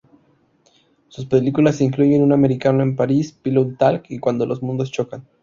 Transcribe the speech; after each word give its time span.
Sus 1.09 1.27
películas 1.27 1.79
incluyen: 1.79 2.23
"Un 2.23 2.31
americano 2.33 2.81
en 2.81 2.95
París", 2.95 3.33
"Pillow 3.39 3.75
Talk" 3.75 4.05
y 4.09 4.17
"Cuando 4.17 4.47
los 4.47 4.63
mundos 4.63 4.89
chocan". 4.91 5.27